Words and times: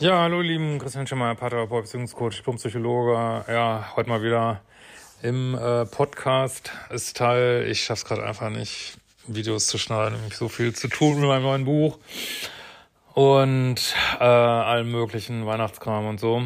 Ja, 0.00 0.22
hallo, 0.22 0.40
lieben 0.40 0.80
Christian 0.80 1.06
Schemmer, 1.06 1.36
Paartherapeut, 1.36 1.84
Beziehungscoach, 1.84 2.38
Diplompsychologe. 2.38 3.44
Ja, 3.46 3.92
heute 3.94 4.08
mal 4.08 4.24
wieder 4.24 4.60
im 5.22 5.54
äh, 5.54 5.86
Podcast 5.86 6.72
ist 6.90 7.16
Teil. 7.16 7.68
Ich 7.70 7.84
schaff's 7.84 8.04
gerade 8.04 8.24
einfach 8.24 8.50
nicht, 8.50 8.96
Videos 9.28 9.68
zu 9.68 9.78
schneiden, 9.78 10.14
nämlich 10.16 10.36
so 10.36 10.48
viel 10.48 10.74
zu 10.74 10.88
tun 10.88 11.20
mit 11.20 11.28
meinem 11.28 11.44
neuen 11.44 11.64
Buch 11.64 12.00
und 13.14 13.94
äh, 14.18 14.24
allem 14.24 14.90
möglichen 14.90 15.46
Weihnachtskram 15.46 16.08
und 16.08 16.18
so. 16.18 16.42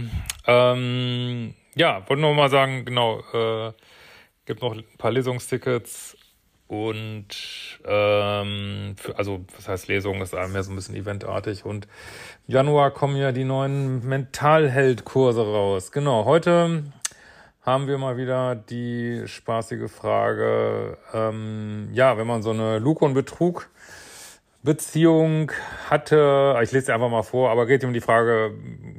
Ähm, 0.46 1.55
ja, 1.74 2.07
wollte 2.07 2.21
nur 2.21 2.35
mal 2.35 2.51
sagen, 2.51 2.85
genau, 2.85 3.23
äh, 3.33 3.73
gibt 4.45 4.60
noch 4.60 4.74
ein 4.74 4.85
paar 4.99 5.10
Lesungstickets 5.10 6.17
und 6.68 7.27
ähm, 7.84 8.95
für, 8.96 9.18
also 9.18 9.45
was 9.56 9.68
heißt 9.68 9.88
Lesung, 9.88 10.20
ist 10.20 10.34
mehr 10.34 10.62
so 10.62 10.70
ein 10.70 10.76
bisschen 10.76 10.95
eventartig 10.95 11.64
und 11.64 11.88
im 12.46 12.54
Januar 12.54 12.90
kommen 12.92 13.16
ja 13.16 13.32
die 13.32 13.45
neuen 13.45 14.06
Mentalheld-Kurse 14.06 15.43
raus. 15.43 15.90
Genau, 15.93 16.24
heute 16.24 16.84
haben 17.62 17.87
wir 17.87 17.98
mal 17.98 18.16
wieder 18.16 18.54
die 18.54 19.23
spaßige 19.26 19.90
Frage, 19.90 20.98
ähm, 21.12 21.88
ja, 21.93 22.16
wenn 22.16 22.26
man 22.26 22.43
so 22.43 22.51
eine 22.51 22.78
Lug 22.78 23.02
und 23.02 23.15
Betrug 23.15 23.68
Beziehung 24.62 25.52
hatte, 25.88 26.59
ich 26.62 26.73
lese 26.73 26.87
sie 26.87 26.93
einfach 26.93 27.09
mal 27.09 27.23
vor, 27.23 27.50
aber 27.50 27.66
geht 27.66 27.84
um 27.84 27.93
die 27.93 28.00
Frage, 28.00 28.52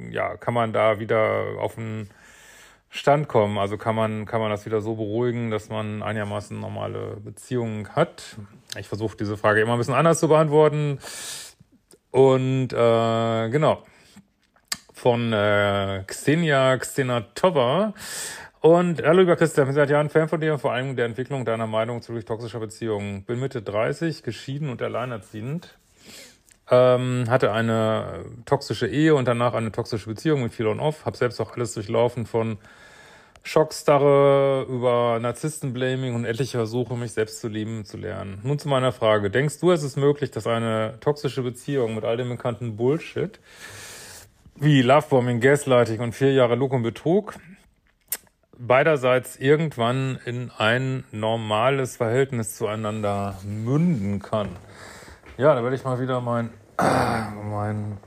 ja, 0.10 0.38
kann 0.38 0.54
man 0.54 0.74
da 0.74 1.00
wieder 1.00 1.60
auf 1.60 1.78
einen 1.78 2.10
Stand 2.90 3.28
kommen? 3.28 3.58
Also 3.58 3.78
kann 3.78 3.96
man, 3.96 4.26
kann 4.26 4.42
man 4.42 4.50
das 4.50 4.66
wieder 4.66 4.82
so 4.82 4.96
beruhigen, 4.96 5.52
dass 5.52 5.70
man 5.70 6.02
einigermaßen 6.02 6.60
normale 6.60 7.18
Beziehungen 7.24 7.88
hat? 7.96 8.38
Ich 8.78 8.88
versuche 8.88 9.16
diese 9.16 9.38
Frage 9.38 9.62
immer 9.62 9.74
ein 9.74 9.78
bisschen 9.78 9.94
anders 9.94 10.20
zu 10.20 10.28
beantworten. 10.28 11.00
Und 12.12 12.74
äh, 12.74 13.50
genau, 13.50 13.84
von 14.94 15.32
äh, 15.32 16.04
Xenia 16.08 16.78
Xenatova 16.78 17.94
und 18.62 19.02
hallo 19.04 19.22
lieber 19.22 19.38
Christian, 19.38 19.66
ich 19.66 19.68
bin 19.70 19.76
seit 19.76 19.90
Jahren 19.90 20.10
Fan 20.10 20.28
von 20.28 20.42
dir 20.42 20.52
und 20.52 20.60
vor 20.60 20.74
allem 20.74 20.98
der 20.98 21.06
Entwicklung 21.06 21.46
deiner 21.46 21.66
Meinung 21.66 22.02
zu 22.02 22.20
toxischer 22.22 22.60
Beziehungen. 22.60 23.24
Bin 23.24 23.40
Mitte 23.40 23.62
30, 23.62 24.22
geschieden 24.22 24.70
und 24.70 24.82
alleinerziehend. 24.82 25.78
Ähm, 26.72 27.26
hatte 27.30 27.52
eine 27.52 28.26
toxische 28.46 28.88
Ehe 28.88 29.16
und 29.16 29.28
danach 29.28 29.54
eine 29.54 29.72
toxische 29.72 30.08
Beziehung 30.08 30.44
mit 30.44 30.54
viel 30.54 30.68
on 30.68 30.80
off. 30.80 31.06
Hab 31.06 31.16
selbst 31.16 31.40
auch 31.42 31.54
alles 31.56 31.74
durchlaufen 31.74 32.26
von 32.26 32.58
Schockstarre 33.42 34.66
über 34.70 35.18
Narzisstenblaming 35.20 36.14
und 36.14 36.26
etliche 36.26 36.58
Versuche, 36.58 36.96
mich 36.96 37.14
selbst 37.14 37.42
zu 37.42 37.48
lieben 37.48 37.86
zu 37.86 37.98
lernen. 37.98 38.40
Nun 38.44 38.60
zu 38.60 38.68
meiner 38.68 38.92
Frage. 38.92 39.32
Denkst 39.32 39.60
du, 39.60 39.72
es 39.72 39.82
ist 39.82 39.98
möglich, 39.98 40.30
dass 40.30 40.46
eine 40.46 41.00
toxische 41.00 41.42
Beziehung 41.42 41.96
mit 41.96 42.04
all 42.04 42.18
dem 42.18 42.30
bekannten 42.30 42.76
Bullshit 42.76 43.40
wie 44.56 44.82
Lovebombing, 44.82 45.40
Gaslighting 45.40 46.02
und 46.02 46.14
vier 46.14 46.34
Jahre 46.34 46.56
Lug 46.56 46.74
und 46.74 46.84
Betrug 46.84 47.36
beiderseits 48.60 49.38
irgendwann 49.38 50.20
in 50.26 50.52
ein 50.58 51.06
normales 51.12 51.96
Verhältnis 51.96 52.58
zueinander 52.58 53.40
münden 53.46 54.20
kann. 54.20 54.50
Ja, 55.38 55.56
da 55.56 55.64
werde 55.64 55.78
ich 55.78 55.86
mal 55.86 56.02
wieder 56.02 56.20
mein, 56.20 56.50
mein 56.80 57.98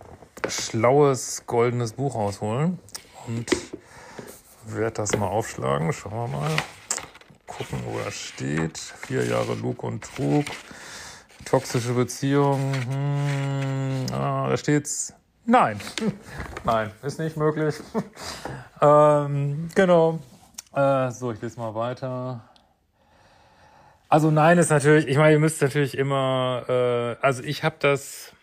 schlaues 0.49 1.45
goldenes 1.47 1.93
Buch 1.93 2.15
rausholen 2.15 2.79
und 3.27 3.47
werde 4.67 4.95
das 4.95 5.17
mal 5.17 5.27
aufschlagen. 5.27 5.93
Schauen 5.93 6.31
wir 6.31 6.39
mal. 6.39 6.51
Gucken, 7.47 7.81
wo 7.87 7.99
er 7.99 8.11
steht. 8.11 8.79
Vier 8.79 9.25
Jahre 9.27 9.55
Lug 9.55 9.83
und 9.83 10.05
Trug. 10.05 10.47
Toxische 11.45 11.93
Beziehung. 11.93 12.73
Hm, 12.89 14.07
ah, 14.13 14.49
da 14.49 14.57
steht's. 14.57 15.15
Nein. 15.45 15.81
Nein, 16.65 16.91
ist 17.03 17.19
nicht 17.19 17.37
möglich. 17.37 17.75
ähm, 18.81 19.69
genau. 19.75 20.21
Äh, 20.75 21.11
so, 21.11 21.33
ich 21.33 21.43
lese 21.43 21.59
mal 21.59 21.75
weiter. 21.75 22.49
Also 24.09 24.31
nein 24.31 24.59
ist 24.59 24.69
natürlich, 24.69 25.09
ich 25.09 25.17
meine, 25.17 25.33
ihr 25.33 25.39
müsst 25.39 25.63
natürlich 25.63 25.97
immer, 25.97 26.65
äh, 26.69 27.25
also 27.25 27.43
ich 27.43 27.65
habe 27.65 27.77
das 27.79 28.35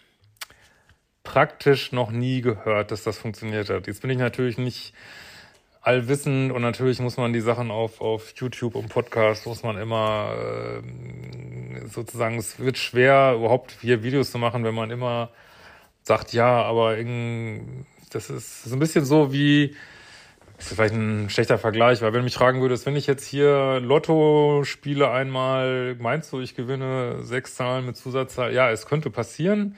praktisch 1.30 1.92
noch 1.92 2.10
nie 2.10 2.42
gehört, 2.42 2.90
dass 2.90 3.04
das 3.04 3.20
funktioniert 3.20 3.70
hat. 3.70 3.86
Jetzt 3.86 4.02
bin 4.02 4.10
ich 4.10 4.18
natürlich 4.18 4.58
nicht 4.58 4.96
allwissend 5.82 6.52
und 6.52 6.64
natürlich 6.64 7.00
muss 7.00 7.18
man 7.18 7.34
die 7.34 7.40
Sachen 7.40 7.70
auf, 7.70 8.02
auf 8.02 8.34
YouTube 8.36 8.74
und 8.74 8.90
Podcast, 8.90 9.46
muss 9.46 9.62
man 9.62 9.78
immer 9.78 10.34
äh, 10.36 11.88
sozusagen, 11.88 12.40
es 12.40 12.58
wird 12.58 12.80
schwer, 12.80 13.34
überhaupt 13.36 13.76
hier 13.80 14.02
Videos 14.02 14.32
zu 14.32 14.40
machen, 14.40 14.64
wenn 14.64 14.74
man 14.74 14.90
immer 14.90 15.30
sagt, 16.02 16.34
ja, 16.34 16.64
aber 16.64 16.98
das 18.10 18.32
ist 18.32 18.64
so 18.64 18.76
ein 18.76 18.80
bisschen 18.80 19.06
so 19.06 19.32
wie, 19.32 19.76
das 20.58 20.72
ist 20.72 20.74
vielleicht 20.74 20.96
ein 20.96 21.30
schlechter 21.30 21.60
Vergleich, 21.60 22.02
weil 22.02 22.12
wenn 22.12 22.22
du 22.22 22.26
mich 22.26 22.34
fragen 22.34 22.60
würdest, 22.60 22.88
wenn 22.88 22.96
ich 22.96 23.06
jetzt 23.06 23.28
hier 23.28 23.80
Lotto 23.80 24.64
spiele 24.64 25.12
einmal, 25.12 25.96
meinst 26.00 26.34
du, 26.34 26.40
ich 26.40 26.56
gewinne 26.56 27.22
sechs 27.22 27.54
Zahlen 27.54 27.86
mit 27.86 27.98
Zusatzzahl? 27.98 28.52
Ja, 28.52 28.72
es 28.72 28.88
könnte 28.88 29.12
passieren, 29.12 29.76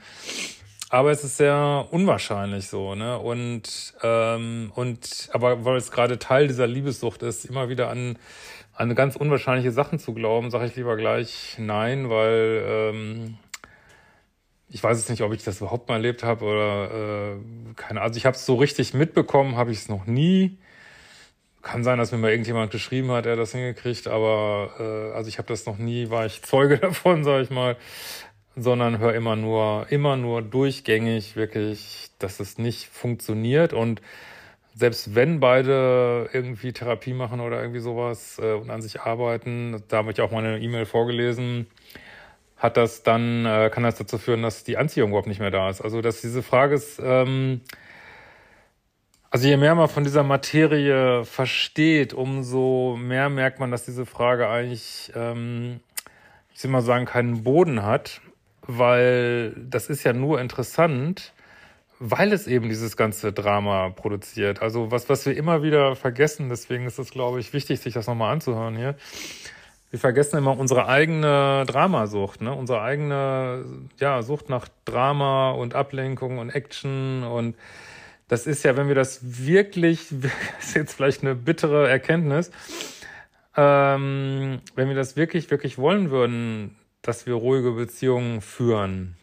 aber 0.92 1.10
es 1.10 1.24
ist 1.24 1.38
sehr 1.38 1.88
unwahrscheinlich 1.90 2.68
so, 2.68 2.94
ne? 2.94 3.18
Und 3.18 3.94
ähm, 4.02 4.70
und 4.74 5.30
aber 5.32 5.64
weil 5.64 5.78
es 5.78 5.90
gerade 5.90 6.18
Teil 6.18 6.48
dieser 6.48 6.66
Liebessucht 6.66 7.22
ist, 7.22 7.46
immer 7.46 7.70
wieder 7.70 7.88
an 7.88 8.18
an 8.74 8.94
ganz 8.94 9.16
unwahrscheinliche 9.16 9.72
Sachen 9.72 9.98
zu 9.98 10.12
glauben, 10.12 10.50
sage 10.50 10.66
ich 10.66 10.76
lieber 10.76 10.96
gleich 10.98 11.56
nein, 11.58 12.10
weil 12.10 12.62
ähm, 12.66 13.38
ich 14.68 14.84
weiß 14.84 14.98
jetzt 14.98 15.08
nicht, 15.08 15.22
ob 15.22 15.32
ich 15.32 15.42
das 15.42 15.62
überhaupt 15.62 15.88
mal 15.88 15.94
erlebt 15.94 16.24
habe 16.24 16.44
oder 16.44 16.90
äh, 16.90 17.36
keine 17.76 18.00
Ahnung. 18.00 18.08
Also 18.08 18.18
ich 18.18 18.26
habe 18.26 18.36
es 18.36 18.44
so 18.44 18.56
richtig 18.56 18.92
mitbekommen, 18.92 19.56
habe 19.56 19.72
ich 19.72 19.78
es 19.78 19.88
noch 19.88 20.04
nie. 20.04 20.58
Kann 21.62 21.84
sein, 21.84 21.98
dass 21.98 22.12
mir 22.12 22.18
mal 22.18 22.32
irgendjemand 22.32 22.70
geschrieben 22.70 23.12
hat, 23.12 23.24
er 23.24 23.36
das 23.36 23.52
hingekriegt, 23.52 24.08
aber 24.08 24.72
äh, 24.78 25.16
also 25.16 25.28
ich 25.28 25.38
habe 25.38 25.48
das 25.48 25.64
noch 25.64 25.78
nie, 25.78 26.10
war 26.10 26.26
ich 26.26 26.42
Zeuge 26.42 26.76
davon, 26.80 27.24
sage 27.24 27.44
ich 27.44 27.50
mal, 27.50 27.76
sondern 28.56 28.98
höre 28.98 29.14
immer 29.14 29.36
nur, 29.36 29.86
immer 29.90 30.16
nur 30.16 30.42
durchgängig 30.42 31.36
wirklich, 31.36 32.10
dass 32.18 32.40
es 32.40 32.58
nicht 32.58 32.88
funktioniert 32.88 33.72
und 33.72 34.02
selbst 34.74 35.14
wenn 35.14 35.40
beide 35.40 36.30
irgendwie 36.32 36.72
Therapie 36.72 37.12
machen 37.12 37.40
oder 37.40 37.60
irgendwie 37.60 37.80
sowas 37.80 38.38
äh, 38.42 38.52
und 38.54 38.70
an 38.70 38.82
sich 38.82 39.00
arbeiten, 39.02 39.82
da 39.88 39.98
habe 39.98 40.12
ich 40.12 40.20
auch 40.20 40.30
mal 40.30 40.44
eine 40.44 40.60
E-Mail 40.60 40.86
vorgelesen, 40.86 41.66
hat 42.56 42.76
das 42.76 43.02
dann, 43.02 43.44
äh, 43.44 43.70
kann 43.72 43.82
das 43.82 43.96
dazu 43.96 44.18
führen, 44.18 44.42
dass 44.42 44.64
die 44.64 44.76
Anziehung 44.76 45.10
überhaupt 45.10 45.28
nicht 45.28 45.40
mehr 45.40 45.50
da 45.50 45.68
ist. 45.68 45.82
Also 45.82 46.00
dass 46.00 46.20
diese 46.20 46.42
Frage 46.42 46.74
ist, 46.74 47.00
ähm, 47.04 47.60
also 49.30 49.48
je 49.48 49.56
mehr 49.56 49.74
man 49.74 49.88
von 49.88 50.04
dieser 50.04 50.22
Materie 50.22 51.24
versteht, 51.24 52.14
umso 52.14 52.96
mehr 52.98 53.28
merkt 53.30 53.60
man, 53.60 53.70
dass 53.70 53.84
diese 53.84 54.06
Frage 54.06 54.48
eigentlich, 54.48 55.10
ähm, 55.14 55.80
ich 56.54 56.62
will 56.62 56.70
mal 56.70 56.82
sagen, 56.82 57.06
keinen 57.06 57.42
Boden 57.42 57.82
hat, 57.82 58.20
weil 58.66 59.54
das 59.56 59.88
ist 59.88 60.04
ja 60.04 60.12
nur 60.12 60.40
interessant, 60.40 61.32
weil 61.98 62.32
es 62.32 62.46
eben 62.46 62.68
dieses 62.68 62.96
ganze 62.96 63.32
Drama 63.32 63.90
produziert. 63.90 64.60
Also 64.60 64.90
was, 64.90 65.08
was 65.08 65.24
wir 65.24 65.36
immer 65.36 65.62
wieder 65.62 65.94
vergessen, 65.94 66.48
deswegen 66.48 66.86
ist 66.86 66.98
es, 66.98 67.10
glaube 67.10 67.40
ich, 67.40 67.52
wichtig, 67.52 67.80
sich 67.80 67.94
das 67.94 68.06
nochmal 68.06 68.32
anzuhören 68.32 68.76
hier. 68.76 68.96
Wir 69.90 69.98
vergessen 69.98 70.38
immer 70.38 70.58
unsere 70.58 70.88
eigene 70.88 71.64
Dramasucht, 71.66 72.40
ne? 72.40 72.54
unsere 72.54 72.80
eigene 72.80 73.64
ja, 74.00 74.22
Sucht 74.22 74.48
nach 74.48 74.66
Drama 74.84 75.50
und 75.50 75.74
Ablenkung 75.74 76.38
und 76.38 76.50
Action 76.50 77.22
und 77.24 77.56
das 78.28 78.46
ist 78.46 78.64
ja, 78.64 78.78
wenn 78.78 78.88
wir 78.88 78.94
das 78.94 79.20
wirklich, 79.44 80.08
das 80.10 80.32
ist 80.68 80.74
jetzt 80.74 80.94
vielleicht 80.94 81.22
eine 81.22 81.34
bittere 81.34 81.88
Erkenntnis, 81.88 82.50
ähm, 83.56 84.60
wenn 84.74 84.88
wir 84.88 84.96
das 84.96 85.16
wirklich, 85.16 85.50
wirklich 85.50 85.76
wollen 85.76 86.10
würden, 86.10 86.74
dass 87.02 87.26
wir 87.26 87.34
ruhige 87.34 87.72
Beziehungen 87.72 88.40
führen, 88.40 89.16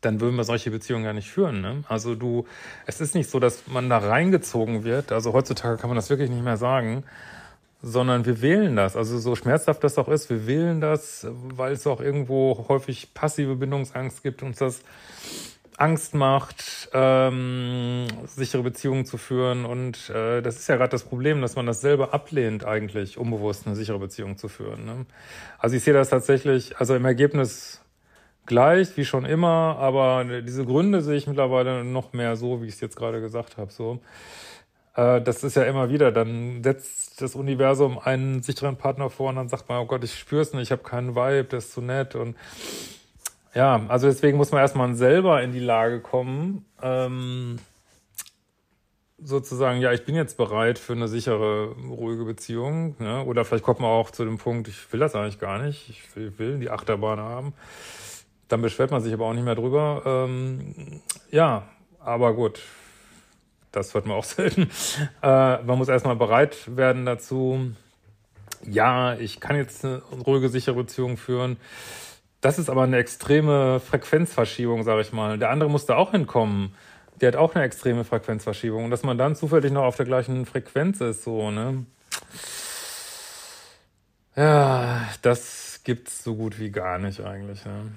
dann 0.00 0.20
würden 0.20 0.36
wir 0.36 0.44
solche 0.44 0.70
Beziehungen 0.70 1.04
gar 1.04 1.12
nicht 1.12 1.30
führen. 1.30 1.60
Ne? 1.60 1.84
Also 1.88 2.14
du, 2.14 2.46
es 2.86 3.00
ist 3.00 3.14
nicht 3.14 3.30
so, 3.30 3.40
dass 3.40 3.66
man 3.66 3.88
da 3.88 3.98
reingezogen 3.98 4.84
wird. 4.84 5.12
Also 5.12 5.32
heutzutage 5.32 5.76
kann 5.76 5.90
man 5.90 5.96
das 5.96 6.10
wirklich 6.10 6.30
nicht 6.30 6.44
mehr 6.44 6.56
sagen. 6.56 7.04
sondern 7.82 8.26
wir 8.26 8.42
wählen 8.42 8.74
das. 8.74 8.96
Also 8.96 9.18
so 9.18 9.36
schmerzhaft 9.36 9.84
das 9.84 9.98
auch 9.98 10.08
ist, 10.08 10.30
wir 10.30 10.46
wählen 10.46 10.80
das, 10.80 11.26
weil 11.30 11.72
es 11.72 11.86
auch 11.86 12.00
irgendwo 12.00 12.66
häufig 12.68 13.14
passive 13.14 13.56
Bindungsangst 13.56 14.22
gibt, 14.22 14.42
uns 14.42 14.58
das 14.58 14.82
Angst 15.78 16.14
macht, 16.14 16.90
ähm, 16.92 18.06
sichere 18.26 18.62
Beziehungen 18.62 19.06
zu 19.06 19.16
führen. 19.16 19.64
Und 19.64 20.10
äh, 20.10 20.42
das 20.42 20.56
ist 20.56 20.68
ja 20.68 20.76
gerade 20.76 20.90
das 20.90 21.04
Problem, 21.04 21.40
dass 21.40 21.56
man 21.56 21.66
das 21.66 21.80
selber 21.80 22.12
ablehnt, 22.12 22.64
eigentlich 22.64 23.16
unbewusst 23.16 23.66
eine 23.66 23.76
sichere 23.76 23.98
Beziehung 23.98 24.36
zu 24.36 24.48
führen. 24.48 24.84
Ne? 24.84 25.06
Also 25.58 25.76
ich 25.76 25.84
sehe 25.84 25.94
das 25.94 26.10
tatsächlich, 26.10 26.78
also 26.78 26.94
im 26.94 27.04
Ergebnis 27.04 27.80
gleich 28.46 28.96
wie 28.96 29.04
schon 29.04 29.24
immer, 29.24 29.76
aber 29.78 30.24
diese 30.42 30.64
Gründe 30.64 31.00
sehe 31.02 31.16
ich 31.16 31.26
mittlerweile 31.26 31.84
noch 31.84 32.12
mehr 32.12 32.34
so, 32.34 32.60
wie 32.60 32.66
ich 32.66 32.74
es 32.74 32.80
jetzt 32.80 32.96
gerade 32.96 33.20
gesagt 33.20 33.56
habe. 33.56 33.70
So, 33.70 34.00
äh, 34.96 35.20
das 35.20 35.44
ist 35.44 35.54
ja 35.54 35.62
immer 35.62 35.90
wieder. 35.90 36.10
Dann 36.10 36.64
setzt 36.64 37.22
das 37.22 37.36
Universum 37.36 37.98
einen 37.98 38.42
sicheren 38.42 38.76
Partner 38.76 39.10
vor 39.10 39.28
und 39.28 39.36
dann 39.36 39.48
sagt 39.48 39.68
man, 39.68 39.78
oh 39.78 39.86
Gott, 39.86 40.02
ich 40.02 40.18
spür's 40.18 40.52
nicht, 40.54 40.64
ich 40.64 40.72
habe 40.72 40.82
keinen 40.82 41.14
Vibe, 41.14 41.44
der 41.44 41.58
ist 41.60 41.72
zu 41.72 41.80
nett 41.82 42.16
und 42.16 42.36
ja, 43.54 43.82
also 43.88 44.06
deswegen 44.06 44.36
muss 44.36 44.52
man 44.52 44.60
erstmal 44.60 44.94
selber 44.94 45.42
in 45.42 45.52
die 45.52 45.60
Lage 45.60 46.00
kommen, 46.00 46.64
ähm, 46.82 47.58
sozusagen, 49.20 49.80
ja, 49.80 49.92
ich 49.92 50.04
bin 50.04 50.14
jetzt 50.14 50.36
bereit 50.36 50.78
für 50.78 50.92
eine 50.92 51.08
sichere, 51.08 51.74
ruhige 51.88 52.24
Beziehung. 52.24 52.94
Ne? 52.98 53.24
Oder 53.24 53.44
vielleicht 53.44 53.64
kommt 53.64 53.80
man 53.80 53.90
auch 53.90 54.10
zu 54.10 54.24
dem 54.24 54.38
Punkt, 54.38 54.68
ich 54.68 54.92
will 54.92 55.00
das 55.00 55.14
eigentlich 55.14 55.40
gar 55.40 55.58
nicht, 55.58 55.88
ich 55.88 56.16
will, 56.16 56.38
will 56.38 56.58
die 56.58 56.70
Achterbahn 56.70 57.18
haben. 57.18 57.52
Dann 58.48 58.62
beschwert 58.62 58.90
man 58.90 59.02
sich 59.02 59.12
aber 59.12 59.26
auch 59.26 59.34
nicht 59.34 59.44
mehr 59.44 59.56
drüber. 59.56 60.02
Ähm, 60.06 61.02
ja, 61.30 61.68
aber 61.98 62.32
gut, 62.34 62.60
das 63.72 63.92
hört 63.94 64.06
man 64.06 64.16
auch 64.16 64.24
selten. 64.24 64.70
Äh, 65.22 65.62
man 65.62 65.78
muss 65.78 65.88
erstmal 65.88 66.16
bereit 66.16 66.76
werden 66.76 67.04
dazu. 67.04 67.72
Ja, 68.64 69.14
ich 69.14 69.40
kann 69.40 69.56
jetzt 69.56 69.84
eine 69.84 70.02
ruhige, 70.26 70.48
sichere 70.48 70.74
Beziehung 70.74 71.16
führen. 71.16 71.58
Das 72.40 72.58
ist 72.58 72.70
aber 72.70 72.84
eine 72.84 72.98
extreme 72.98 73.80
Frequenzverschiebung, 73.80 74.84
sage 74.84 75.00
ich 75.00 75.12
mal. 75.12 75.38
Der 75.38 75.50
andere 75.50 75.68
muss 75.68 75.86
da 75.86 75.96
auch 75.96 76.12
hinkommen. 76.12 76.74
Der 77.20 77.28
hat 77.28 77.36
auch 77.36 77.54
eine 77.54 77.64
extreme 77.64 78.04
Frequenzverschiebung. 78.04 78.84
Und 78.84 78.90
dass 78.90 79.02
man 79.02 79.18
dann 79.18 79.34
zufällig 79.34 79.72
noch 79.72 79.82
auf 79.82 79.96
der 79.96 80.06
gleichen 80.06 80.46
Frequenz 80.46 81.00
ist, 81.00 81.24
so, 81.24 81.50
ne? 81.50 81.84
Ja, 84.36 85.08
das 85.22 85.80
gibt's 85.82 86.22
so 86.22 86.36
gut 86.36 86.60
wie 86.60 86.70
gar 86.70 86.98
nicht 86.98 87.20
eigentlich, 87.20 87.64
ne? 87.64 87.92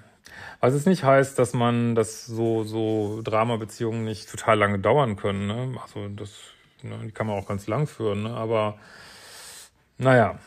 Was 0.59 0.73
es 0.73 0.87
nicht 0.87 1.03
heißt, 1.03 1.37
dass 1.37 1.53
man, 1.53 1.93
dass 1.93 2.25
so, 2.25 2.63
so 2.63 3.21
Drama-Beziehungen 3.23 4.03
nicht 4.03 4.29
total 4.29 4.57
lange 4.57 4.79
dauern 4.79 5.17
können, 5.17 5.45
ne? 5.45 5.79
Also, 5.83 6.07
das, 6.09 6.31
ne, 6.81 6.97
die 7.05 7.11
kann 7.11 7.27
man 7.27 7.37
auch 7.37 7.47
ganz 7.47 7.67
lang 7.67 7.85
führen, 7.85 8.23
ne? 8.23 8.33
Aber, 8.33 8.79
naja. 9.99 10.39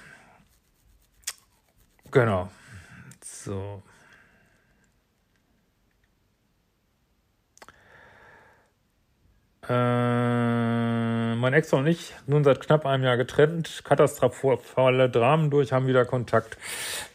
Genau. 2.11 2.49
So. 3.45 3.83
Äh, 9.69 11.35
mein 11.37 11.53
Ex 11.53 11.73
und 11.73 11.87
ich, 11.87 12.15
nun 12.27 12.45
seit 12.45 12.61
knapp 12.61 12.85
einem 12.85 13.05
Jahr 13.05 13.17
getrennt, 13.17 13.83
katastrophale 13.85 15.09
Dramen 15.09 15.51
durch, 15.51 15.73
haben 15.73 15.87
wieder 15.87 16.05
Kontakt. 16.05 16.59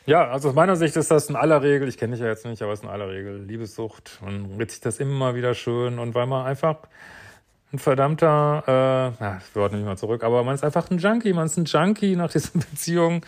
Ja, 0.05 0.29
also 0.29 0.49
aus 0.49 0.55
meiner 0.55 0.75
Sicht 0.75 0.95
ist 0.95 1.11
das 1.11 1.29
in 1.29 1.35
aller 1.35 1.61
Regel, 1.61 1.87
ich 1.87 1.97
kenne 1.97 2.13
dich 2.13 2.21
ja 2.21 2.27
jetzt 2.27 2.45
nicht, 2.45 2.61
aber 2.63 2.73
es 2.73 2.79
ist 2.79 2.85
in 2.85 2.89
aller 2.89 3.09
Regel 3.09 3.43
Liebessucht. 3.43 4.19
Man 4.23 4.53
redet 4.53 4.71
sich 4.71 4.81
das 4.81 4.99
immer 4.99 5.35
wieder 5.35 5.53
schön 5.53 5.99
und 5.99 6.15
weil 6.15 6.25
man 6.25 6.45
einfach 6.45 6.77
ein 7.71 7.79
verdammter, 7.79 8.63
äh, 8.67 9.23
ja, 9.23 9.41
wir 9.53 9.61
wollten 9.61 9.75
nicht 9.75 9.85
mal 9.85 9.97
zurück, 9.97 10.23
aber 10.23 10.43
man 10.43 10.55
ist 10.55 10.63
einfach 10.63 10.89
ein 10.89 10.97
Junkie, 10.97 11.33
man 11.33 11.45
ist 11.45 11.57
ein 11.57 11.65
Junkie 11.65 12.15
nach 12.15 12.31
dieser 12.31 12.51
Beziehung. 12.53 13.25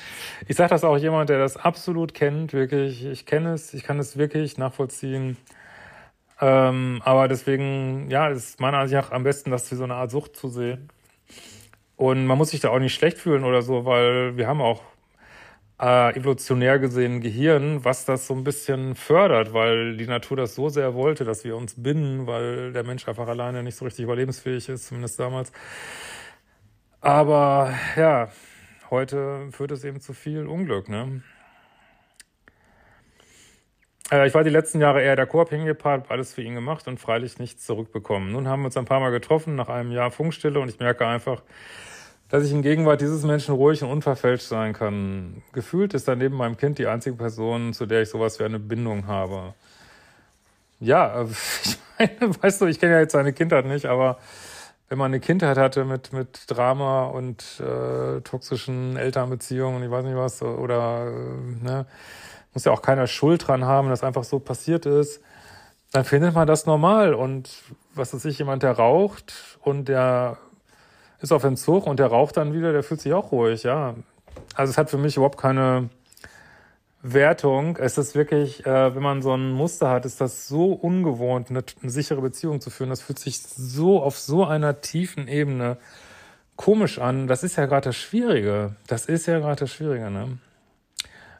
Ich 0.47 0.57
sage 0.57 0.71
das 0.71 0.83
auch 0.83 0.97
jemand, 0.97 1.29
der 1.29 1.37
das 1.37 1.57
absolut 1.57 2.13
kennt, 2.13 2.53
wirklich. 2.53 3.05
Ich 3.05 3.25
kenne 3.25 3.53
es, 3.53 3.73
ich 3.73 3.83
kann 3.83 3.99
es 3.99 4.17
wirklich 4.17 4.57
nachvollziehen. 4.57 5.37
Ähm, 6.39 7.01
aber 7.05 7.27
deswegen, 7.27 8.09
ja, 8.09 8.29
ist 8.29 8.59
meiner 8.59 8.79
Ansicht 8.79 8.99
nach 8.99 9.11
am 9.11 9.23
besten, 9.23 9.51
das 9.51 9.71
wie 9.71 9.75
so 9.75 9.83
eine 9.83 9.93
Art 9.93 10.09
Sucht 10.09 10.35
zu 10.35 10.49
sehen. 10.49 10.89
Und 11.95 12.25
man 12.25 12.35
muss 12.35 12.49
sich 12.49 12.61
da 12.61 12.69
auch 12.69 12.79
nicht 12.79 12.95
schlecht 12.95 13.19
fühlen 13.19 13.43
oder 13.43 13.61
so, 13.61 13.85
weil 13.85 14.35
wir 14.37 14.47
haben 14.47 14.59
auch 14.59 14.81
äh, 15.81 16.15
evolutionär 16.15 16.77
gesehen 16.79 17.21
Gehirn, 17.21 17.83
was 17.83 18.05
das 18.05 18.27
so 18.27 18.35
ein 18.35 18.43
bisschen 18.43 18.95
fördert, 18.95 19.51
weil 19.53 19.97
die 19.97 20.05
Natur 20.05 20.37
das 20.37 20.53
so 20.55 20.69
sehr 20.69 20.93
wollte, 20.93 21.25
dass 21.25 21.43
wir 21.43 21.55
uns 21.57 21.81
binden, 21.81 22.27
weil 22.27 22.71
der 22.71 22.83
Mensch 22.83 23.07
einfach 23.07 23.27
alleine 23.27 23.63
nicht 23.63 23.75
so 23.75 23.85
richtig 23.85 24.03
überlebensfähig 24.03 24.69
ist, 24.69 24.87
zumindest 24.87 25.19
damals. 25.19 25.51
Aber 27.01 27.73
ja, 27.95 28.29
heute 28.91 29.49
führt 29.51 29.71
es 29.71 29.83
eben 29.83 30.01
zu 30.01 30.13
viel 30.13 30.45
Unglück, 30.45 30.87
ne? 30.87 31.23
Äh, 34.11 34.27
ich 34.27 34.35
war 34.35 34.43
die 34.43 34.51
letzten 34.51 34.81
Jahre 34.81 35.01
eher 35.01 35.15
der 35.15 35.25
co-abhängige 35.25 35.73
Part, 35.73 36.03
habe 36.03 36.11
alles 36.11 36.33
für 36.33 36.43
ihn 36.43 36.53
gemacht 36.53 36.87
und 36.87 36.99
freilich 36.99 37.39
nichts 37.39 37.65
zurückbekommen. 37.65 38.31
Nun 38.31 38.47
haben 38.47 38.61
wir 38.61 38.65
uns 38.67 38.77
ein 38.77 38.85
paar 38.85 38.99
Mal 38.99 39.11
getroffen, 39.11 39.55
nach 39.55 39.69
einem 39.69 39.91
Jahr 39.91 40.11
Funkstille, 40.11 40.59
und 40.59 40.69
ich 40.69 40.79
merke 40.79 41.07
einfach, 41.07 41.41
dass 42.31 42.45
ich 42.45 42.53
in 42.53 42.61
Gegenwart 42.61 43.01
dieses 43.01 43.23
Menschen 43.23 43.53
ruhig 43.53 43.83
und 43.83 43.89
unverfälscht 43.89 44.47
sein 44.47 44.71
kann. 44.71 45.43
Gefühlt 45.51 45.93
ist 45.93 46.07
er 46.07 46.15
neben 46.15 46.37
meinem 46.37 46.55
Kind 46.55 46.79
die 46.79 46.87
einzige 46.87 47.17
Person, 47.17 47.73
zu 47.73 47.85
der 47.85 48.03
ich 48.03 48.09
sowas 48.09 48.39
wie 48.39 48.45
eine 48.45 48.57
Bindung 48.57 49.05
habe. 49.05 49.53
Ja, 50.79 51.23
ich 51.63 51.77
meine, 51.99 52.33
weißt 52.41 52.61
du, 52.61 52.67
ich 52.67 52.79
kenne 52.79 52.93
ja 52.93 52.99
jetzt 53.01 53.11
seine 53.11 53.33
Kindheit 53.33 53.65
nicht, 53.65 53.85
aber 53.85 54.17
wenn 54.87 54.97
man 54.97 55.11
eine 55.11 55.19
Kindheit 55.19 55.57
hatte 55.57 55.83
mit, 55.83 56.13
mit 56.13 56.45
Drama 56.47 57.05
und 57.05 57.43
äh, 57.59 58.21
toxischen 58.21 58.95
Elternbeziehungen, 58.95 59.83
ich 59.83 59.91
weiß 59.91 60.05
nicht 60.05 60.15
was, 60.15 60.41
oder 60.41 61.07
äh, 61.07 61.63
ne, 61.63 61.85
muss 62.53 62.63
ja 62.63 62.71
auch 62.71 62.81
keiner 62.81 63.07
Schuld 63.07 63.45
dran 63.45 63.65
haben, 63.65 63.89
dass 63.89 64.03
einfach 64.03 64.23
so 64.23 64.39
passiert 64.39 64.85
ist, 64.85 65.21
dann 65.91 66.05
findet 66.05 66.33
man 66.33 66.47
das 66.47 66.65
normal. 66.65 67.13
Und 67.13 67.49
was 67.93 68.13
ist 68.13 68.23
ich, 68.23 68.39
jemand, 68.39 68.63
der 68.63 68.71
raucht 68.71 69.33
und 69.61 69.89
der 69.89 70.37
ist 71.21 71.31
auf 71.31 71.43
Entzug 71.43 71.87
und 71.87 71.99
der 71.99 72.07
raucht 72.07 72.37
dann 72.37 72.53
wieder, 72.53 72.71
der 72.71 72.83
fühlt 72.83 73.01
sich 73.01 73.13
auch 73.13 73.31
ruhig, 73.31 73.63
ja. 73.63 73.95
Also 74.55 74.71
es 74.71 74.77
hat 74.77 74.89
für 74.89 74.97
mich 74.97 75.17
überhaupt 75.17 75.39
keine 75.39 75.89
Wertung. 77.01 77.77
Es 77.77 77.97
ist 77.97 78.15
wirklich, 78.15 78.65
äh, 78.65 78.95
wenn 78.95 79.03
man 79.03 79.21
so 79.21 79.33
ein 79.33 79.51
Muster 79.51 79.89
hat, 79.89 80.05
ist 80.05 80.21
das 80.21 80.47
so 80.47 80.73
ungewohnt, 80.73 81.49
eine, 81.49 81.63
eine 81.81 81.91
sichere 81.91 82.21
Beziehung 82.21 82.61
zu 82.61 82.69
führen. 82.69 82.89
Das 82.89 83.01
fühlt 83.01 83.19
sich 83.19 83.41
so 83.41 84.01
auf 84.01 84.19
so 84.19 84.45
einer 84.45 84.81
tiefen 84.81 85.27
Ebene 85.27 85.77
komisch 86.55 86.99
an. 86.99 87.27
Das 87.27 87.43
ist 87.43 87.55
ja 87.55 87.65
gerade 87.65 87.85
das 87.85 87.95
Schwierige. 87.95 88.75
Das 88.87 89.05
ist 89.05 89.25
ja 89.25 89.39
gerade 89.39 89.61
das 89.61 89.71
Schwierige, 89.71 90.11
ne? 90.11 90.37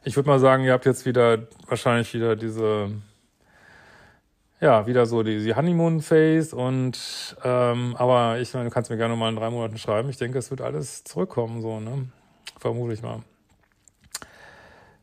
Ich 0.04 0.16
würde 0.16 0.28
mal 0.28 0.40
sagen, 0.40 0.64
ihr 0.64 0.72
habt 0.72 0.84
jetzt 0.84 1.06
wieder 1.06 1.46
wahrscheinlich 1.68 2.12
wieder 2.12 2.34
diese, 2.34 2.90
ja, 4.62 4.86
wieder 4.86 5.06
so 5.06 5.24
die, 5.24 5.42
die 5.42 5.56
Honeymoon-Phase 5.56 6.54
und 6.54 7.36
ähm, 7.42 7.96
aber 7.98 8.38
ich 8.38 8.54
meine, 8.54 8.66
du 8.68 8.70
kannst 8.70 8.90
mir 8.90 8.96
gerne 8.96 9.16
mal 9.16 9.28
in 9.28 9.34
drei 9.34 9.50
Monaten 9.50 9.76
schreiben. 9.76 10.08
Ich 10.08 10.18
denke, 10.18 10.38
es 10.38 10.50
wird 10.50 10.60
alles 10.60 11.02
zurückkommen, 11.02 11.60
so, 11.60 11.80
ne? 11.80 12.08
Vermute 12.60 12.94
ich 12.94 13.02
mal. 13.02 13.22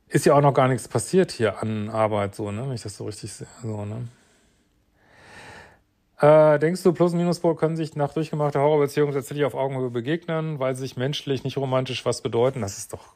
Ist 0.07 0.25
ja 0.25 0.33
auch 0.33 0.41
noch 0.41 0.53
gar 0.53 0.69
nichts 0.69 0.87
passiert 0.87 1.31
hier 1.31 1.61
an 1.61 1.89
Arbeit, 1.89 2.35
so, 2.35 2.51
ne? 2.51 2.63
Wenn 2.67 2.73
ich 2.73 2.83
das 2.83 2.95
so 2.95 3.05
richtig 3.05 3.33
sehe, 3.33 3.47
so, 3.61 3.83
ne? 3.83 4.07
Äh, 6.21 6.57
denkst 6.59 6.81
du, 6.83 6.93
Plus- 6.93 7.11
und 7.11 7.17
Minuspol 7.17 7.55
können 7.57 7.75
sich 7.75 7.97
nach 7.97 8.13
durchgemachter 8.13 8.61
Horrorbeziehung 8.61 9.11
tatsächlich 9.11 9.45
auf 9.45 9.55
Augenhöhe 9.55 9.89
begegnen, 9.89 10.59
weil 10.59 10.75
sie 10.75 10.81
sich 10.81 10.95
menschlich 10.95 11.43
nicht 11.43 11.57
romantisch 11.57 12.05
was 12.05 12.21
bedeuten? 12.21 12.61
Das 12.61 12.77
ist 12.77 12.93
doch 12.93 13.13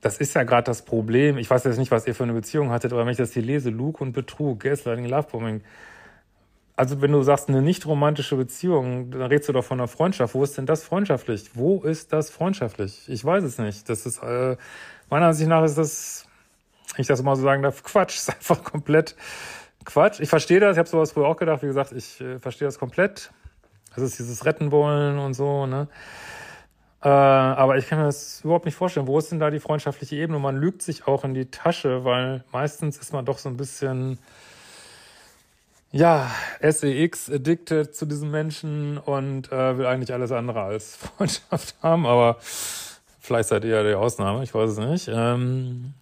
das 0.00 0.18
ist 0.18 0.34
ja 0.34 0.44
gerade 0.44 0.64
das 0.64 0.82
Problem. 0.82 1.38
Ich 1.38 1.50
weiß 1.50 1.64
jetzt 1.64 1.78
nicht, 1.78 1.90
was 1.90 2.06
ihr 2.06 2.14
für 2.14 2.22
eine 2.22 2.32
Beziehung 2.32 2.70
hattet, 2.70 2.92
aber 2.92 3.04
wenn 3.04 3.10
ich 3.10 3.16
das 3.16 3.32
hier 3.32 3.42
lese, 3.42 3.70
Luke 3.70 4.02
und 4.02 4.12
Betrug, 4.12 4.60
Gaslighting, 4.60 5.06
Lovebombing. 5.06 5.62
Also 6.76 7.02
wenn 7.02 7.10
du 7.10 7.22
sagst, 7.22 7.48
eine 7.48 7.60
nicht 7.60 7.86
romantische 7.86 8.36
Beziehung, 8.36 9.10
dann 9.10 9.22
redest 9.22 9.48
du 9.48 9.52
doch 9.52 9.64
von 9.64 9.80
einer 9.80 9.88
Freundschaft. 9.88 10.34
Wo 10.34 10.44
ist 10.44 10.56
denn 10.56 10.66
das 10.66 10.84
freundschaftlich? 10.84 11.50
Wo 11.54 11.82
ist 11.82 12.12
das 12.12 12.30
freundschaftlich? 12.30 13.08
Ich 13.08 13.24
weiß 13.24 13.42
es 13.42 13.58
nicht. 13.58 13.88
Das 13.88 14.06
ist, 14.06 14.22
äh, 14.22 14.56
meiner 15.10 15.26
Ansicht 15.26 15.48
nach 15.48 15.64
ist 15.64 15.76
das, 15.76 16.28
wenn 16.94 17.02
ich 17.02 17.08
das 17.08 17.20
mal 17.22 17.34
so 17.34 17.42
sagen 17.42 17.62
darf, 17.62 17.82
Quatsch. 17.82 18.14
ist 18.16 18.30
einfach 18.30 18.62
komplett 18.62 19.16
Quatsch. 19.84 20.20
Ich 20.20 20.28
verstehe 20.28 20.60
das. 20.60 20.76
Ich 20.76 20.78
habe 20.78 20.88
sowas 20.88 21.10
früher 21.10 21.26
auch 21.26 21.36
gedacht. 21.36 21.62
Wie 21.62 21.66
gesagt, 21.66 21.90
ich 21.90 22.20
äh, 22.20 22.38
verstehe 22.38 22.68
das 22.68 22.78
komplett. 22.78 23.32
Das 23.96 24.04
ist 24.04 24.20
dieses 24.20 24.44
Retten 24.44 24.70
wollen 24.70 25.18
und 25.18 25.34
so, 25.34 25.66
ne? 25.66 25.88
Äh, 27.02 27.08
aber 27.08 27.76
ich 27.76 27.86
kann 27.88 27.98
mir 27.98 28.06
das 28.06 28.40
überhaupt 28.42 28.64
nicht 28.64 28.74
vorstellen. 28.74 29.06
Wo 29.06 29.18
ist 29.18 29.30
denn 29.30 29.38
da 29.38 29.50
die 29.50 29.60
freundschaftliche 29.60 30.16
Ebene? 30.16 30.38
Man 30.38 30.56
lügt 30.56 30.82
sich 30.82 31.06
auch 31.06 31.24
in 31.24 31.34
die 31.34 31.46
Tasche, 31.46 32.04
weil 32.04 32.44
meistens 32.52 32.98
ist 32.98 33.12
man 33.12 33.24
doch 33.24 33.38
so 33.38 33.48
ein 33.48 33.56
bisschen, 33.56 34.18
ja, 35.92 36.30
SEX 36.60 37.30
addicted 37.30 37.94
zu 37.94 38.04
diesem 38.04 38.30
Menschen 38.30 38.98
und 38.98 39.52
äh, 39.52 39.78
will 39.78 39.86
eigentlich 39.86 40.12
alles 40.12 40.32
andere 40.32 40.62
als 40.62 40.96
Freundschaft 41.16 41.76
haben. 41.82 42.04
Aber 42.04 42.36
vielleicht 42.40 43.48
seid 43.48 43.64
ihr 43.64 43.76
ja 43.76 43.82
die 43.84 43.94
Ausnahme, 43.94 44.42
ich 44.42 44.52
weiß 44.52 44.70
es 44.72 44.78
nicht. 44.78 45.08
Ähm, 45.12 45.94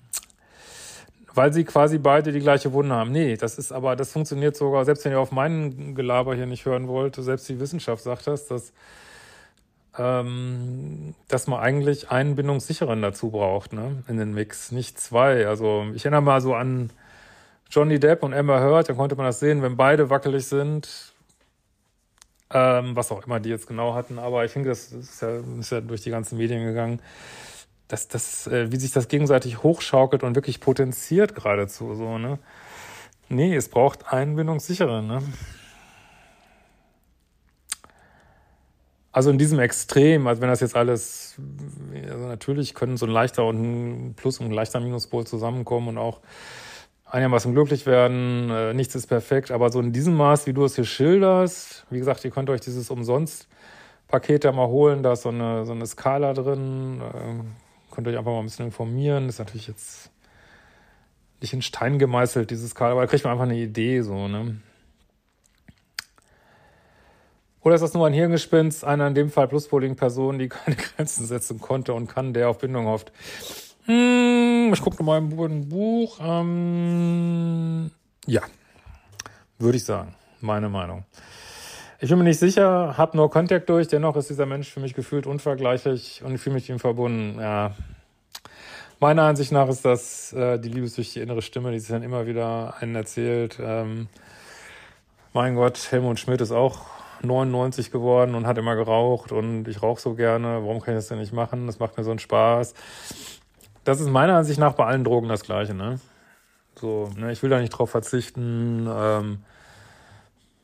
weil 1.35 1.53
sie 1.53 1.65
quasi 1.65 1.99
beide 1.99 2.33
die 2.33 2.41
gleiche 2.41 2.73
Wunde 2.73 2.95
haben. 2.95 3.13
Nee, 3.13 3.37
das 3.37 3.59
ist 3.59 3.71
aber, 3.71 3.95
das 3.95 4.13
funktioniert 4.13 4.57
sogar, 4.57 4.87
selbst 4.87 5.05
wenn 5.05 5.13
ihr 5.13 5.21
auf 5.21 5.33
meinen 5.33 5.95
Gelaber 5.95 6.35
hier 6.35 6.47
nicht 6.47 6.65
hören 6.65 6.89
wollt, 6.89 7.17
selbst 7.17 7.47
die 7.51 7.61
Wissenschaft 7.61 8.03
sagt 8.03 8.27
das, 8.27 8.47
dass 8.47 8.73
ähm, 9.99 11.15
dass 11.29 11.47
man 11.47 11.61
eigentlich 11.61 12.11
einen 12.11 12.37
bindungssicheren 12.37 13.01
dazu 13.03 13.31
braucht, 13.31 13.73
ne, 13.73 14.03
in 14.09 14.19
den 14.19 14.35
Mix, 14.35 14.73
nicht 14.73 15.01
zwei. 15.01 15.47
Also 15.47 15.87
ich 15.95 16.05
erinnere 16.05 16.23
mal 16.23 16.41
so 16.41 16.55
an 16.55 16.91
Johnny 17.71 17.99
Depp 17.99 18.23
und 18.23 18.33
Emma 18.33 18.61
Heard, 18.61 18.89
da 18.89 18.95
konnte 18.95 19.17
man 19.17 19.27
das 19.27 19.41
sehen, 19.41 19.63
wenn 19.63 19.77
beide 19.77 20.11
wackelig 20.11 20.47
sind, 20.47 21.15
ähm, 22.51 22.95
was 22.95 23.11
auch 23.11 23.27
immer 23.27 23.41
die 23.41 23.49
jetzt 23.49 23.67
genau 23.67 23.95
hatten, 23.95 24.19
aber 24.19 24.45
ich 24.45 24.53
finde, 24.53 24.69
das 24.69 24.93
ist 24.93 25.23
ja, 25.23 25.41
ist 25.59 25.73
ja 25.73 25.81
durch 25.81 26.03
die 26.03 26.11
ganzen 26.11 26.39
Medien 26.39 26.65
gegangen, 26.65 27.01
dass 27.89 28.09
das, 28.09 28.47
äh, 28.47 28.71
wie 28.71 28.77
sich 28.77 28.93
das 28.93 29.09
gegenseitig 29.09 29.63
hochschaukelt 29.63 30.23
und 30.23 30.35
wirklich 30.35 30.61
potenziert 30.61 31.35
geradezu 31.35 31.95
so, 31.95 32.19
ne? 32.19 32.39
Nee, 33.29 33.57
es 33.57 33.69
braucht 33.69 34.13
einen 34.13 34.37
bindungssicheren, 34.37 35.07
ne? 35.07 35.23
Also 39.17 39.31
in 39.31 39.39
diesem 39.39 39.59
Extrem, 39.61 40.27
also 40.27 40.43
wenn 40.43 40.51
das 40.51 40.61
jetzt 40.61 40.77
alles, 40.77 41.37
also 42.07 42.27
natürlich 42.27 42.75
können 42.75 42.99
so 42.99 43.07
ein 43.07 43.13
leichter 43.13 43.47
und 43.47 43.63
ein 44.11 44.15
Plus- 44.15 44.41
und 44.41 44.49
ein 44.49 44.53
leichter 44.53 44.79
Minuspol 44.79 45.27
zusammenkommen 45.27 45.89
und 45.89 45.97
auch 45.97 46.21
einigermaßen 47.07 47.55
glücklich 47.55 47.87
werden. 47.87 48.51
Äh, 48.51 48.75
nichts 48.75 48.95
ist 48.95 49.07
perfekt, 49.07 49.51
aber 49.53 49.73
so 49.73 49.81
in 49.81 49.95
diesem 49.95 50.19
Maß, 50.19 50.47
wie 50.47 50.53
du 50.53 50.67
es 50.67 50.75
hier 50.75 50.85
schilderst, 50.85 51.87
wie 51.89 51.97
gesagt, 51.97 52.27
ihr 52.27 52.31
könnt 52.31 52.51
euch 52.51 52.61
dieses 52.61 52.91
Umsonst-Paket 52.91 54.45
da 54.45 54.53
mal 54.53 54.69
holen, 54.69 55.03
da 55.03 55.15
ist 55.15 55.23
so 55.23 55.31
eine, 55.31 55.65
so 55.65 55.73
eine 55.73 55.87
Skala 55.87 56.35
drin, 56.35 57.01
äh, 57.01 57.95
könnt 57.95 58.09
euch 58.09 58.19
einfach 58.19 58.33
mal 58.33 58.41
ein 58.41 58.45
bisschen 58.45 58.67
informieren. 58.67 59.31
Ist 59.31 59.39
natürlich 59.39 59.67
jetzt 59.67 60.11
nicht 61.41 61.55
in 61.55 61.63
Stein 61.63 61.99
gemeißelt, 61.99 62.51
diese 62.51 62.69
Skala, 62.69 62.93
aber 62.93 63.01
da 63.01 63.07
kriegt 63.07 63.25
man 63.25 63.33
einfach 63.33 63.47
eine 63.47 63.57
Idee, 63.57 64.03
so, 64.03 64.29
ne? 64.29 64.61
Oder 67.67 67.75
ist 67.75 67.81
das 67.81 67.95
nur 67.95 68.07
ein 68.07 68.13
Hirngespinst, 68.13 68.85
einer 68.85 69.09
in 69.09 69.17
dem 69.17 69.29
Fall 69.29 69.49
Pluspoling-Person, 69.49 70.39
die 70.39 70.49
keine 70.49 70.77
Grenzen 70.97 71.27
setzen 71.27 71.61
konnte 71.61 71.95
und 71.95 72.07
kann, 72.07 72.33
der 72.33 72.49
auf 72.49 72.59
Bindung 72.59 72.87
hofft? 72.87 73.11
Hm, 73.87 74.71
ich 74.73 74.81
gucke 74.81 74.99
nochmal 74.99 75.19
im 75.19 75.69
Buch. 75.69 76.21
Ähm, 76.23 77.91
ja, 78.25 78.43
würde 79.59 79.79
ich 79.79 79.85
sagen. 79.85 80.15
Meine 80.41 80.69
Meinung. 80.69 81.07
Ich 81.99 82.09
bin 82.09 82.19
mir 82.19 82.25
nicht 82.25 82.39
sicher, 82.39 82.97
habe 82.97 83.17
nur 83.17 83.33
Kontakt 83.33 83.69
durch, 83.69 83.89
dennoch 83.89 84.15
ist 84.15 84.31
dieser 84.31 84.47
Mensch 84.47 84.71
für 84.71 84.79
mich 84.79 84.95
gefühlt 84.95 85.27
unvergleichlich 85.27 86.23
und 86.25 86.37
ich 86.37 86.41
fühle 86.41 86.55
mich 86.55 86.71
ihm 86.71 86.79
verbunden. 86.79 87.41
Ja. 87.41 87.75
Meiner 89.01 89.23
Ansicht 89.23 89.51
nach 89.51 89.69
ist 89.69 89.85
das 89.85 90.33
äh, 90.33 90.61
die 90.61 90.69
liebessüchtige 90.69 91.25
innere 91.25 91.43
Stimme, 91.43 91.73
die 91.73 91.81
sich 91.81 91.89
dann 91.89 92.05
immer 92.05 92.29
wieder 92.29 92.77
einen 92.79 92.95
erzählt. 92.95 93.59
Ähm, 93.61 94.07
mein 95.33 95.57
Gott, 95.57 95.91
Helmut 95.91 96.21
Schmidt 96.21 96.41
ist 96.41 96.53
auch 96.53 96.96
99 97.23 97.91
geworden 97.91 98.35
und 98.35 98.47
hat 98.47 98.59
immer 98.59 98.77
geraucht 98.77 99.33
und 99.33 99.69
ich 99.69 99.83
rauche 99.83 100.01
so 100.01 100.15
gerne. 100.15 100.63
Warum 100.63 100.81
kann 100.81 100.95
ich 100.95 100.99
das 100.99 101.09
denn 101.09 101.19
nicht 101.19 101.33
machen? 101.33 101.67
Das 101.67 101.79
macht 101.79 101.97
mir 101.97 102.05
so 102.05 102.11
einen 102.11 102.19
Spaß. 102.19 102.75
Das 103.85 104.01
ist 104.01 104.09
meiner 104.09 104.37
Ansicht 104.37 104.59
nach 104.59 104.75
bei 104.75 104.85
allen 104.85 105.05
Drogen 105.05 105.29
das 105.29 105.43
Gleiche, 105.43 105.75
ne? 105.75 106.01
So, 106.79 107.11
ne, 107.17 107.33
ich 107.33 107.43
will 107.43 107.51
da 107.51 107.61
nicht 107.61 107.71
drauf 107.71 107.91
verzichten. 107.91 108.89
Ähm, 108.91 109.39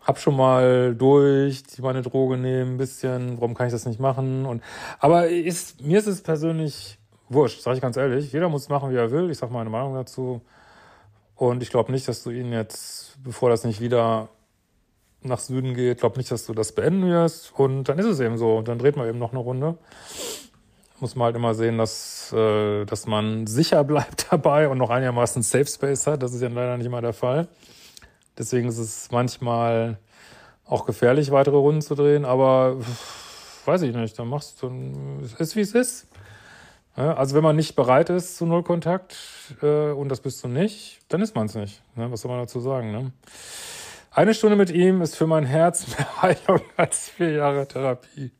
hab 0.03 0.19
schon 0.19 0.37
mal 0.37 0.95
durch, 0.95 1.63
die 1.63 1.81
meine 1.81 2.03
Droge 2.03 2.37
nehmen, 2.37 2.75
ein 2.75 2.79
bisschen, 2.79 3.41
warum 3.41 3.55
kann 3.55 3.69
ich 3.69 3.73
das 3.73 3.87
nicht 3.87 4.01
machen? 4.01 4.45
Und 4.45 4.63
aber 4.99 5.29
ist, 5.29 5.81
mir 5.81 5.99
ist 5.99 6.09
es 6.09 6.23
persönlich 6.23 6.99
wurscht, 7.29 7.63
sage 7.63 7.77
ich 7.77 7.83
ganz 7.83 7.97
ehrlich. 7.97 8.33
Jeder 8.33 8.49
muss 8.49 8.69
machen, 8.69 8.91
wie 8.91 8.97
er 8.97 9.11
will. 9.11 9.31
Ich 9.31 9.39
sag 9.39 9.51
meine 9.51 9.71
Meinung 9.71 9.95
dazu. 9.95 10.43
Und 11.37 11.63
ich 11.63 11.71
glaube 11.71 11.93
nicht, 11.93 12.07
dass 12.09 12.23
du 12.23 12.31
ihn 12.31 12.53
jetzt, 12.53 13.23
bevor 13.23 13.51
das 13.51 13.65
nicht 13.65 13.81
wieder 13.81 14.29
nach 15.25 15.39
Süden 15.39 15.75
geht, 15.75 16.01
glaube 16.01 16.19
nicht, 16.19 16.31
dass 16.31 16.47
du 16.47 16.55
das 16.55 16.73
beenden 16.73 17.09
wirst. 17.09 17.53
Und 17.59 17.85
dann 17.85 17.99
ist 17.99 18.07
es 18.07 18.21
eben 18.21 18.39
so. 18.39 18.63
Dann 18.63 18.79
dreht 18.79 18.97
man 18.97 19.09
eben 19.09 19.19
noch 19.19 19.33
eine 19.33 19.41
Runde. 19.41 19.77
Muss 21.01 21.17
man 21.17 21.27
halt 21.27 21.37
immer 21.37 21.55
sehen, 21.55 21.79
dass, 21.79 22.33
äh, 22.33 22.85
dass 22.85 23.07
man 23.07 23.47
sicher 23.47 23.85
bleibt 23.93 24.27
dabei 24.31 24.69
und 24.69 24.79
noch 24.79 24.91
einigermaßen 24.91 25.43
Safe 25.43 25.67
Space 25.67 26.07
hat. 26.07 26.23
Das 26.23 26.35
ist 26.35 26.43
ja 26.43 26.49
leider 26.49 26.77
nicht 26.77 26.87
immer 26.87 27.01
der 27.01 27.13
Fall. 27.13 27.49
Deswegen 28.39 28.69
ist 28.69 28.79
es 28.79 29.11
manchmal 29.11 29.99
auch 30.65 30.87
gefährlich, 30.87 31.31
weitere 31.31 31.57
Runden 31.57 31.83
zu 31.83 31.95
drehen, 31.95 32.25
aber 32.25 32.77
weiß 33.67 33.83
ich 33.83 33.95
nicht, 33.95 34.19
dann 34.19 34.29
machst 34.29 34.63
du, 34.63 34.71
es 35.23 35.35
ist 35.35 35.57
wie 35.57 35.61
es 35.61 35.75
ist. 35.75 36.07
Ja, 36.97 37.15
also 37.15 37.35
wenn 37.35 37.43
man 37.43 37.57
nicht 37.57 37.75
bereit 37.75 38.11
ist 38.11 38.37
zu 38.37 38.45
Nullkontakt 38.45 39.17
äh, 39.63 39.93
und 39.93 40.11
das 40.11 40.21
bist 40.21 40.45
du 40.45 40.49
nicht, 40.49 41.01
dann 41.09 41.23
ist 41.23 41.35
man 41.35 41.47
es 41.47 41.55
nicht. 41.55 41.83
Ne? 41.95 42.11
Was 42.11 42.21
soll 42.21 42.31
man 42.31 42.41
dazu 42.41 42.61
sagen? 42.61 42.93
Ne? 42.93 43.13
Eine 44.15 44.35
Stunde 44.35 44.57
mit 44.57 44.71
ihm 44.71 45.01
ist 45.01 45.17
für 45.17 45.27
mein 45.27 45.47
Herz 45.47 45.87
mehr 45.97 46.23
Heilung 46.23 46.61
als 46.77 47.09
vier 47.09 47.33
Jahre 47.33 47.67
Therapie. 47.67 48.31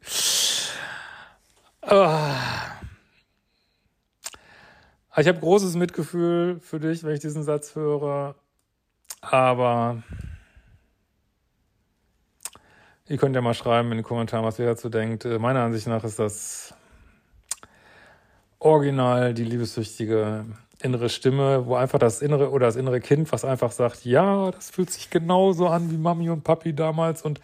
Ah. 1.81 2.35
Ich 5.17 5.29
habe 5.29 5.41
großes 5.41 5.75
Mitgefühl 5.77 6.61
für 6.61 6.79
dich, 6.79 7.05
wenn 7.05 7.15
ich 7.15 7.21
diesen 7.21 7.43
Satz 7.43 7.75
höre. 7.75 8.35
Aber 9.23 10.03
ihr 13.09 13.17
könnt 13.17 13.35
ja 13.35 13.41
mal 13.41 13.55
schreiben 13.55 13.91
in 13.93 13.99
den 13.99 14.05
Kommentaren, 14.05 14.45
was 14.45 14.59
ihr 14.59 14.67
dazu 14.67 14.91
denkt. 14.91 15.25
Meiner 15.25 15.63
Ansicht 15.63 15.87
nach 15.87 16.05
ist 16.05 16.19
das 16.19 16.75
original 18.59 19.33
die 19.33 19.45
liebessüchtige 19.45 20.45
innere 20.83 21.09
Stimme, 21.09 21.67
wo 21.67 21.75
einfach 21.75 21.99
das 21.99 22.23
innere 22.23 22.51
oder 22.51 22.67
das 22.67 22.77
innere 22.77 23.01
Kind, 23.01 23.33
was 23.33 23.45
einfach 23.45 23.73
sagt, 23.73 24.05
ja, 24.05 24.51
das 24.51 24.71
fühlt 24.71 24.91
sich 24.91 25.11
genauso 25.11 25.69
an 25.69 25.91
wie 25.91 25.97
Mami 25.97 26.31
und 26.31 26.45
Papi 26.45 26.75
damals 26.75 27.23
und 27.23 27.41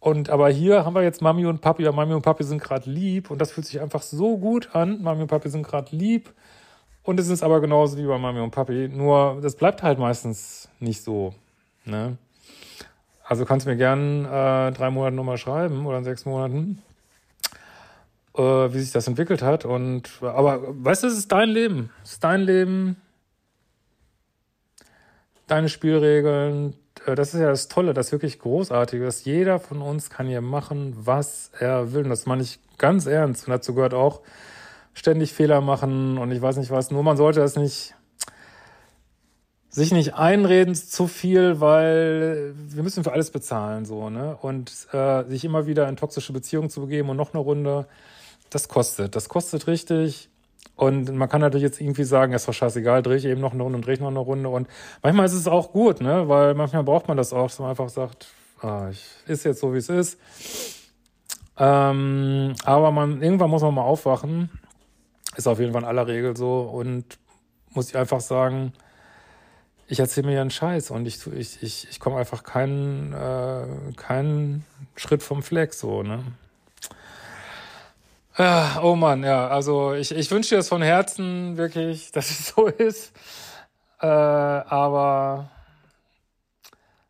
und 0.00 0.28
aber 0.28 0.50
hier 0.50 0.84
haben 0.84 0.94
wir 0.94 1.02
jetzt 1.02 1.22
Mami 1.22 1.46
und 1.46 1.62
Papi, 1.62 1.82
ja, 1.82 1.90
Mami 1.90 2.12
und 2.12 2.20
Papi 2.20 2.44
sind 2.44 2.62
gerade 2.62 2.90
lieb 2.90 3.30
und 3.30 3.40
das 3.40 3.52
fühlt 3.52 3.66
sich 3.66 3.80
einfach 3.80 4.02
so 4.02 4.36
gut 4.36 4.74
an. 4.74 5.00
Mami 5.02 5.22
und 5.22 5.28
Papi 5.28 5.48
sind 5.48 5.66
gerade 5.66 5.96
lieb 5.96 6.30
und 7.02 7.18
es 7.18 7.28
ist 7.28 7.42
aber 7.42 7.62
genauso 7.62 7.96
wie 7.96 8.04
bei 8.04 8.18
Mami 8.18 8.40
und 8.40 8.50
Papi, 8.50 8.88
nur 8.88 9.38
das 9.40 9.56
bleibt 9.56 9.82
halt 9.82 9.98
meistens 9.98 10.68
nicht 10.78 11.02
so. 11.02 11.34
Ne? 11.86 12.18
Also 13.24 13.46
kannst 13.46 13.64
du 13.64 13.70
mir 13.70 13.76
gern 13.78 14.26
äh, 14.26 14.72
drei 14.72 14.90
Monate 14.90 15.16
nochmal 15.16 15.38
schreiben 15.38 15.86
oder 15.86 15.96
in 15.96 16.04
sechs 16.04 16.26
Monaten 16.26 16.82
äh, 18.36 18.42
wie 18.42 18.80
sich 18.80 18.92
das 18.92 19.06
entwickelt 19.06 19.42
hat. 19.42 19.64
Und 19.64 20.10
aber 20.22 20.60
weißt 20.84 21.02
du, 21.02 21.06
es 21.06 21.18
ist 21.18 21.32
dein 21.32 21.48
Leben. 21.48 21.90
Es 22.02 22.12
ist 22.12 22.24
dein 22.24 22.42
Leben, 22.42 22.96
deine 25.46 25.68
Spielregeln. 25.68 26.74
Äh, 27.06 27.14
das 27.14 27.34
ist 27.34 27.40
ja 27.40 27.48
das 27.48 27.68
Tolle, 27.68 27.94
das 27.94 28.12
wirklich 28.12 28.38
Großartige, 28.38 29.04
dass 29.04 29.24
jeder 29.24 29.58
von 29.58 29.80
uns 29.82 30.10
kann 30.10 30.26
hier 30.26 30.40
machen, 30.40 30.94
was 30.96 31.50
er 31.58 31.92
will. 31.92 32.04
Und 32.04 32.10
das 32.10 32.26
meine 32.26 32.42
ich 32.42 32.58
ganz 32.78 33.06
ernst. 33.06 33.46
Und 33.46 33.52
dazu 33.52 33.74
gehört 33.74 33.94
auch 33.94 34.20
ständig 34.94 35.32
Fehler 35.32 35.60
machen 35.60 36.18
und 36.18 36.30
ich 36.30 36.40
weiß 36.40 36.56
nicht 36.56 36.70
was. 36.70 36.90
Nur 36.90 37.02
man 37.02 37.16
sollte 37.16 37.40
das 37.40 37.56
nicht 37.56 37.94
sich 39.74 39.90
nicht 39.90 40.14
einreden 40.14 40.76
zu 40.76 41.08
viel, 41.08 41.60
weil 41.60 42.54
wir 42.54 42.84
müssen 42.84 43.02
für 43.02 43.10
alles 43.10 43.32
bezahlen 43.32 43.84
so 43.84 44.08
ne 44.08 44.38
und 44.40 44.70
äh, 44.92 45.24
sich 45.24 45.44
immer 45.44 45.66
wieder 45.66 45.88
in 45.88 45.96
toxische 45.96 46.32
Beziehungen 46.32 46.70
zu 46.70 46.82
begeben 46.82 47.08
und 47.08 47.16
noch 47.16 47.34
eine 47.34 47.42
Runde 47.42 47.88
das 48.54 48.68
kostet. 48.68 49.16
Das 49.16 49.28
kostet 49.28 49.66
richtig. 49.66 50.28
Und 50.76 51.14
man 51.14 51.28
kann 51.28 51.40
natürlich 51.40 51.62
jetzt 51.62 51.80
irgendwie 51.80 52.04
sagen, 52.04 52.32
ist 52.32 52.48
doch 52.48 52.52
scheißegal, 52.52 53.02
drehe 53.02 53.16
ich 53.16 53.24
eben 53.24 53.40
noch 53.40 53.52
eine 53.52 53.62
Runde 53.62 53.76
und 53.76 53.86
drehe 53.86 53.94
ich 53.94 54.00
noch 54.00 54.08
eine 54.08 54.18
Runde. 54.18 54.48
Und 54.48 54.68
manchmal 55.02 55.26
ist 55.26 55.34
es 55.34 55.46
auch 55.46 55.72
gut, 55.72 56.00
ne? 56.00 56.28
Weil 56.28 56.54
manchmal 56.54 56.82
braucht 56.82 57.06
man 57.06 57.16
das 57.16 57.32
auch, 57.32 57.48
dass 57.48 57.58
man 57.58 57.70
einfach 57.70 57.88
sagt, 57.88 58.26
ah, 58.60 58.88
ich, 58.90 59.04
ist 59.26 59.44
jetzt 59.44 59.60
so, 59.60 59.72
wie 59.72 59.78
es 59.78 59.88
ist. 59.88 60.18
Ähm, 61.56 62.54
aber 62.64 62.90
man, 62.90 63.22
irgendwann 63.22 63.50
muss 63.50 63.62
man 63.62 63.74
mal 63.74 63.82
aufwachen. 63.82 64.50
Ist 65.36 65.46
auf 65.46 65.60
jeden 65.60 65.72
Fall 65.72 65.82
in 65.82 65.88
aller 65.88 66.06
Regel 66.06 66.36
so. 66.36 66.62
Und 66.62 67.18
muss 67.70 67.90
ich 67.90 67.96
einfach 67.96 68.20
sagen, 68.20 68.72
ich 69.86 70.00
erzähle 70.00 70.28
mir 70.28 70.34
ja 70.34 70.40
einen 70.40 70.50
Scheiß 70.50 70.90
und 70.90 71.06
ich, 71.06 71.26
ich, 71.26 71.62
ich, 71.62 71.88
ich 71.90 72.00
komme 72.00 72.16
einfach 72.16 72.42
keinen, 72.42 73.12
äh, 73.12 73.92
keinen 73.96 74.64
Schritt 74.96 75.22
vom 75.22 75.42
Fleck 75.42 75.74
so, 75.74 76.02
ne? 76.02 76.24
Ja, 78.36 78.80
oh 78.82 78.96
Mann, 78.96 79.22
ja, 79.22 79.46
also 79.46 79.94
ich, 79.94 80.10
ich 80.10 80.28
wünsche 80.32 80.50
dir 80.50 80.56
das 80.56 80.68
von 80.68 80.82
Herzen 80.82 81.56
wirklich, 81.56 82.10
dass 82.12 82.30
es 82.30 82.48
so 82.48 82.66
ist. 82.66 83.12
Äh, 84.00 84.06
aber 84.06 85.50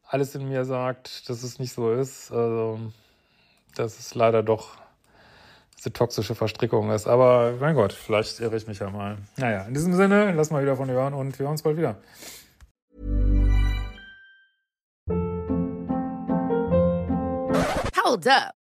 alles 0.07 0.35
in 0.35 0.49
mir 0.49 0.65
sagt, 0.67 1.29
dass 1.29 1.43
es 1.43 1.59
nicht 1.59 1.73
so 1.73 1.93
ist. 1.93 2.31
Also, 2.31 2.79
dass 3.75 3.99
es 3.99 4.15
leider 4.15 4.43
doch 4.43 4.77
diese 5.79 5.93
toxische 5.93 6.35
Verstrickung 6.35 6.91
ist. 6.91 7.07
Aber 7.07 7.55
mein 7.59 7.75
Gott, 7.75 7.95
vielleicht 7.95 8.41
irre 8.41 8.57
ich 8.57 8.67
mich 8.67 8.79
ja 8.81 8.91
mal. 8.91 9.17
Naja, 9.37 9.63
in 9.63 9.73
diesem 9.75 9.95
Sinne, 9.95 10.33
lass 10.33 10.51
mal 10.51 10.63
wieder 10.63 10.77
von 10.77 10.89
dir 10.89 10.95
hören 10.95 11.15
und 11.15 11.39
wir 11.39 11.45
hören 11.45 11.53
uns 11.53 11.63
bald 11.63 11.79
wieder. 11.79 11.97
Hold 18.05 18.29
up. 18.29 18.64